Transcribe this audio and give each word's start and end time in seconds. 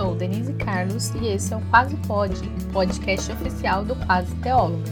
sou 0.00 0.14
Denise 0.14 0.54
Carlos 0.54 1.10
e 1.16 1.26
esse 1.26 1.52
é 1.52 1.56
o 1.58 1.60
Quase 1.68 1.94
Pod, 2.06 2.34
podcast 2.72 3.30
oficial 3.32 3.84
do 3.84 3.94
Quase 4.06 4.34
Teóloga. 4.36 4.90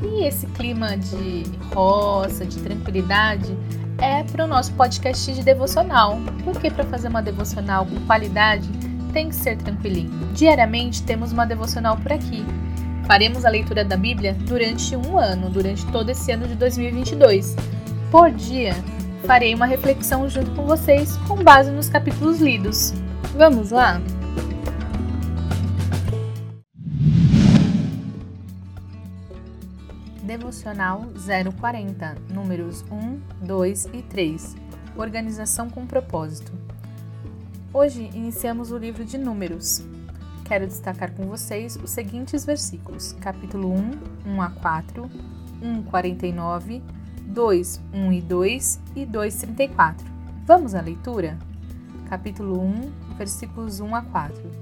E 0.00 0.24
esse 0.24 0.46
clima 0.46 0.96
de 0.96 1.42
roça, 1.74 2.46
de 2.46 2.58
tranquilidade, 2.60 3.54
é 3.98 4.22
para 4.22 4.46
o 4.46 4.48
nosso 4.48 4.72
podcast 4.72 5.34
de 5.34 5.42
devocional, 5.42 6.18
porque 6.44 6.70
para 6.70 6.84
fazer 6.84 7.08
uma 7.08 7.20
devocional 7.20 7.84
com 7.84 8.00
qualidade 8.06 8.66
tem 9.12 9.28
que 9.28 9.34
ser 9.34 9.58
tranquilinho. 9.58 10.10
Diariamente 10.32 11.02
temos 11.02 11.30
uma 11.30 11.44
devocional 11.44 11.98
por 11.98 12.10
aqui. 12.10 12.42
Faremos 13.06 13.44
a 13.44 13.50
leitura 13.50 13.84
da 13.84 13.98
Bíblia 13.98 14.34
durante 14.46 14.96
um 14.96 15.18
ano, 15.18 15.50
durante 15.50 15.84
todo 15.88 16.08
esse 16.08 16.32
ano 16.32 16.48
de 16.48 16.54
2022. 16.54 17.54
Por 18.10 18.30
dia, 18.30 18.74
farei 19.26 19.54
uma 19.54 19.66
reflexão 19.66 20.26
junto 20.26 20.52
com 20.52 20.64
vocês 20.64 21.18
com 21.28 21.36
base 21.36 21.70
nos 21.70 21.90
capítulos 21.90 22.40
lidos. 22.40 22.94
Vamos 23.36 23.70
lá? 23.70 24.00
Devocional 30.32 31.08
040, 31.60 32.16
números 32.32 32.82
1, 32.90 33.46
2 33.46 33.84
e 33.92 34.00
3. 34.00 34.56
Organização 34.96 35.68
com 35.68 35.86
propósito. 35.86 36.50
Hoje 37.70 38.08
iniciamos 38.14 38.72
o 38.72 38.78
livro 38.78 39.04
de 39.04 39.18
Números. 39.18 39.86
Quero 40.46 40.66
destacar 40.66 41.12
com 41.12 41.26
vocês 41.26 41.76
os 41.76 41.90
seguintes 41.90 42.46
versículos: 42.46 43.12
capítulo 43.20 43.74
1, 43.74 43.90
1 44.24 44.40
a 44.40 44.48
4, 44.48 45.10
1, 45.60 45.82
49, 45.82 46.82
2, 47.26 47.80
1 47.92 48.12
e 48.12 48.22
2 48.22 48.80
e 48.96 49.04
2, 49.04 49.36
34. 49.36 50.06
Vamos 50.46 50.74
à 50.74 50.80
leitura? 50.80 51.36
Capítulo 52.08 52.58
1, 52.58 52.90
versículos 53.18 53.80
1 53.80 53.94
a 53.94 54.00
4. 54.00 54.61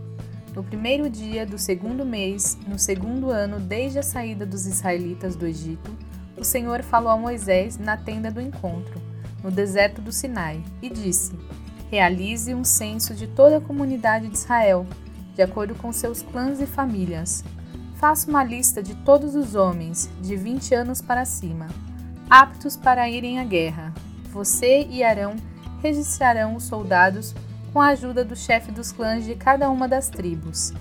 No 0.55 0.62
primeiro 0.62 1.09
dia 1.09 1.47
do 1.47 1.59
segundo 1.59 2.05
mês, 2.05 2.59
no 2.67 2.79
segundo 2.79 3.31
ano 3.31 3.61
desde 3.61 3.98
a 3.98 4.03
saída 4.03 4.45
dos 4.45 4.67
israelitas 4.67 5.37
do 5.37 5.47
Egito, 5.47 5.91
o 6.37 6.45
Senhor 6.45 6.83
falou 6.83 7.11
a 7.11 7.17
Moisés 7.17 7.79
na 7.79 7.97
tenda 7.97 8.31
do 8.31 8.41
encontro, 8.41 9.01
no 9.42 9.51
deserto 9.51 10.01
do 10.01 10.12
Sinai, 10.12 10.62
e 10.83 10.89
disse: 10.89 11.33
Realize 11.91 12.55
um 12.55 12.65
censo 12.65 13.15
de 13.15 13.27
toda 13.27 13.59
a 13.59 13.61
comunidade 13.61 14.29
de 14.29 14.37
Israel, 14.37 14.87
de 15.34 15.42
acordo 15.42 15.75
com 15.75 15.92
seus 15.92 16.23
clãs 16.23 16.61
e 16.61 16.67
famílias. 16.67 17.45
Faça 17.97 18.29
uma 18.29 18.42
lista 18.42 18.83
de 18.83 18.95
todos 18.97 19.35
os 19.35 19.55
homens 19.55 20.11
de 20.20 20.35
20 20.35 20.75
anos 20.75 21.01
para 21.01 21.25
cima 21.25 21.69
aptos 22.31 22.77
para 22.77 23.11
irem 23.11 23.41
à 23.41 23.45
guerra. 23.45 23.92
Você 24.33 24.87
e 24.89 25.03
Arão 25.03 25.35
registrarão 25.83 26.55
os 26.55 26.62
soldados 26.62 27.35
com 27.73 27.81
a 27.81 27.89
ajuda 27.89 28.25
do 28.25 28.35
chefe 28.35 28.73
dos 28.73 28.91
clãs 28.91 29.25
de 29.25 29.35
cada 29.37 29.71
uma 29.71 29.87
das 29.87 30.09
tribos. 30.09 30.73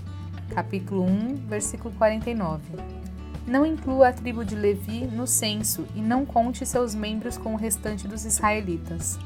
Capítulo 0.49 1.03
1, 1.03 1.35
versículo 1.47 1.93
49. 1.95 2.61
Não 3.45 3.65
inclua 3.65 4.09
a 4.09 4.13
tribo 4.13 4.43
de 4.43 4.55
Levi 4.55 5.05
no 5.05 5.27
censo 5.27 5.85
e 5.95 6.01
não 6.01 6.25
conte 6.25 6.65
seus 6.65 6.95
membros 6.95 7.37
com 7.37 7.53
o 7.53 7.57
restante 7.57 8.07
dos 8.07 8.25
israelitas. 8.25 9.19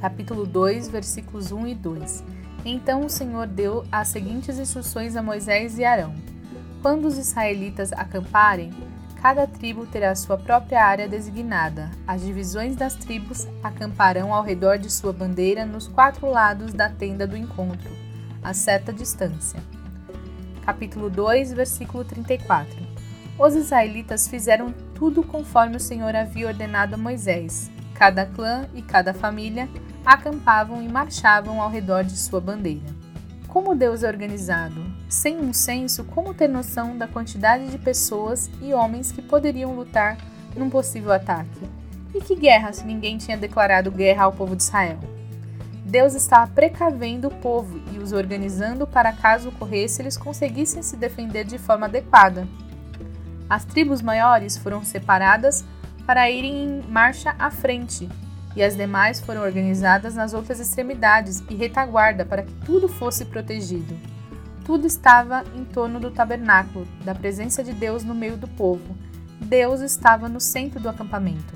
Capítulo 0.00 0.46
2, 0.46 0.88
versículos 0.88 1.50
1 1.50 1.66
e 1.68 1.74
2. 1.74 2.24
Então 2.64 3.04
o 3.04 3.10
Senhor 3.10 3.46
deu 3.46 3.86
as 3.90 4.08
seguintes 4.08 4.58
instruções 4.58 5.16
a 5.16 5.22
Moisés 5.22 5.78
e 5.78 5.84
Arão: 5.84 6.14
Quando 6.82 7.06
os 7.06 7.16
israelitas 7.16 7.90
acamparem, 7.92 8.70
Cada 9.20 9.48
tribo 9.48 9.84
terá 9.84 10.14
sua 10.14 10.38
própria 10.38 10.84
área 10.84 11.08
designada. 11.08 11.90
As 12.06 12.22
divisões 12.22 12.76
das 12.76 12.94
tribos 12.94 13.48
acamparão 13.64 14.32
ao 14.32 14.44
redor 14.44 14.78
de 14.78 14.90
sua 14.90 15.12
bandeira 15.12 15.66
nos 15.66 15.88
quatro 15.88 16.30
lados 16.30 16.72
da 16.72 16.88
tenda 16.88 17.26
do 17.26 17.36
encontro, 17.36 17.90
a 18.42 18.54
certa 18.54 18.92
distância. 18.92 19.60
Capítulo 20.64 21.10
2, 21.10 21.52
versículo 21.52 22.04
34. 22.04 22.76
Os 23.36 23.56
israelitas 23.56 24.28
fizeram 24.28 24.72
tudo 24.94 25.24
conforme 25.24 25.76
o 25.76 25.80
Senhor 25.80 26.14
havia 26.14 26.46
ordenado 26.46 26.94
a 26.94 26.98
Moisés. 26.98 27.70
Cada 27.94 28.24
clã 28.24 28.68
e 28.72 28.82
cada 28.82 29.12
família 29.12 29.68
acampavam 30.06 30.80
e 30.80 30.88
marchavam 30.88 31.60
ao 31.60 31.68
redor 31.68 32.04
de 32.04 32.16
sua 32.16 32.40
bandeira. 32.40 32.97
Como 33.48 33.74
Deus 33.74 34.02
é 34.02 34.08
organizado? 34.08 34.84
Sem 35.08 35.40
um 35.40 35.54
censo, 35.54 36.04
como 36.04 36.34
ter 36.34 36.48
noção 36.48 36.98
da 36.98 37.08
quantidade 37.08 37.68
de 37.68 37.78
pessoas 37.78 38.50
e 38.60 38.74
homens 38.74 39.10
que 39.10 39.22
poderiam 39.22 39.74
lutar 39.74 40.18
num 40.54 40.68
possível 40.68 41.10
ataque? 41.10 41.62
E 42.14 42.20
que 42.20 42.36
guerra 42.36 42.74
se 42.74 42.84
ninguém 42.84 43.16
tinha 43.16 43.38
declarado 43.38 43.90
guerra 43.90 44.24
ao 44.24 44.32
povo 44.32 44.54
de 44.54 44.64
Israel? 44.64 44.98
Deus 45.82 46.14
estava 46.14 46.46
precavendo 46.52 47.28
o 47.28 47.34
povo 47.36 47.80
e 47.90 47.98
os 47.98 48.12
organizando 48.12 48.86
para 48.86 49.14
caso 49.14 49.48
ocorresse 49.48 50.02
eles 50.02 50.18
conseguissem 50.18 50.82
se 50.82 50.98
defender 50.98 51.44
de 51.44 51.56
forma 51.56 51.86
adequada. 51.86 52.46
As 53.48 53.64
tribos 53.64 54.02
maiores 54.02 54.58
foram 54.58 54.84
separadas 54.84 55.64
para 56.06 56.30
irem 56.30 56.64
em 56.64 56.82
marcha 56.90 57.34
à 57.38 57.50
frente 57.50 58.06
e 58.58 58.62
as 58.62 58.76
demais 58.76 59.20
foram 59.20 59.42
organizadas 59.42 60.16
nas 60.16 60.34
outras 60.34 60.58
extremidades 60.58 61.44
e 61.48 61.54
retaguarda 61.54 62.24
para 62.24 62.42
que 62.42 62.52
tudo 62.66 62.88
fosse 62.88 63.24
protegido. 63.24 63.96
Tudo 64.64 64.84
estava 64.84 65.44
em 65.54 65.64
torno 65.64 66.00
do 66.00 66.10
tabernáculo, 66.10 66.84
da 67.04 67.14
presença 67.14 67.62
de 67.62 67.72
Deus 67.72 68.02
no 68.02 68.16
meio 68.16 68.36
do 68.36 68.48
povo. 68.48 68.96
Deus 69.40 69.80
estava 69.80 70.28
no 70.28 70.40
centro 70.40 70.80
do 70.80 70.88
acampamento. 70.88 71.54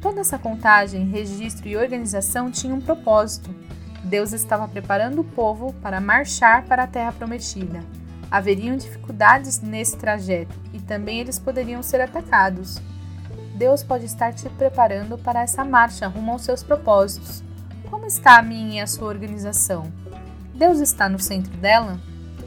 Toda 0.00 0.22
essa 0.22 0.38
contagem, 0.38 1.04
registro 1.04 1.68
e 1.68 1.76
organização 1.76 2.50
tinha 2.50 2.74
um 2.74 2.80
propósito. 2.80 3.54
Deus 4.02 4.32
estava 4.32 4.66
preparando 4.66 5.20
o 5.20 5.24
povo 5.24 5.74
para 5.82 6.00
marchar 6.00 6.64
para 6.64 6.84
a 6.84 6.86
terra 6.86 7.12
prometida. 7.12 7.84
Haveriam 8.30 8.78
dificuldades 8.78 9.60
nesse 9.60 9.98
trajeto 9.98 10.58
e 10.72 10.80
também 10.80 11.20
eles 11.20 11.38
poderiam 11.38 11.82
ser 11.82 12.00
atacados. 12.00 12.80
Deus 13.58 13.82
pode 13.82 14.04
estar 14.04 14.32
te 14.32 14.48
preparando 14.50 15.18
para 15.18 15.42
essa 15.42 15.64
marcha 15.64 16.06
rumo 16.06 16.30
aos 16.30 16.42
seus 16.42 16.62
propósitos. 16.62 17.42
Como 17.90 18.06
está 18.06 18.38
a 18.38 18.42
minha 18.42 18.76
e 18.76 18.80
a 18.80 18.86
sua 18.86 19.08
organização? 19.08 19.92
Deus 20.54 20.78
está 20.78 21.08
no 21.08 21.18
centro 21.18 21.50
dela? 21.56 21.98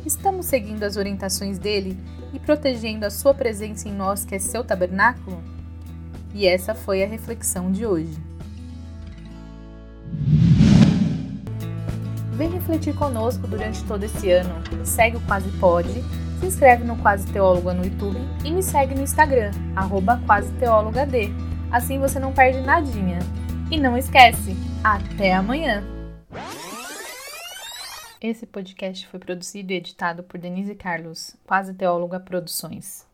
Estamos 0.06 0.46
seguindo 0.46 0.84
as 0.84 0.96
orientações 0.96 1.60
dele 1.60 2.00
e 2.32 2.40
protegendo 2.40 3.06
a 3.06 3.10
sua 3.10 3.34
presença 3.34 3.90
em 3.90 3.92
nós, 3.92 4.24
que 4.24 4.36
é 4.36 4.40
seu 4.40 4.64
tabernáculo? 4.64 5.44
E 6.34 6.48
essa 6.48 6.74
foi 6.74 7.04
a 7.04 7.08
reflexão 7.08 7.74
de 7.74 7.86
hoje. 7.86 8.18
Vem 12.38 12.52
refletir 12.52 12.96
conosco 12.96 13.46
durante 13.48 13.84
todo 13.84 14.06
esse 14.06 14.32
ano. 14.32 14.56
Segue 14.86 15.18
o 15.18 15.22
Quase 15.22 15.50
Pode 15.60 16.02
se 16.42 16.48
inscreve 16.48 16.84
no 16.84 16.98
Quase 16.98 17.32
Teóloga 17.32 17.72
no 17.72 17.86
YouTube 17.86 18.18
e 18.44 18.52
me 18.52 18.64
segue 18.64 18.96
no 18.96 19.04
Instagram, 19.04 19.52
arroba 19.76 20.20
Quase 20.26 20.52
D. 20.54 21.30
Assim 21.72 22.00
você 22.00 22.20
não 22.20 22.34
perde 22.34 22.62
nadinha. 22.62 23.20
E 23.70 23.80
não 23.80 23.96
esquece, 23.96 24.56
até 24.84 25.34
amanhã! 25.34 25.84
Esse 28.20 28.46
podcast 28.46 29.08
foi 29.08 29.20
produzido 29.20 29.72
e 29.72 29.76
editado 29.76 30.24
por 30.24 30.40
Denise 30.40 30.74
Carlos, 30.76 31.36
Quase 31.46 31.74
Teóloga 31.76 32.20
Produções. 32.20 33.11